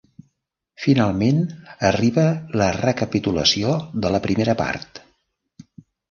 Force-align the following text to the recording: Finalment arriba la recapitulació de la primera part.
Finalment 0.83 1.41
arriba 1.89 2.23
la 2.61 2.69
recapitulació 2.77 3.75
de 4.05 4.11
la 4.15 4.23
primera 4.27 4.57
part. 4.63 5.03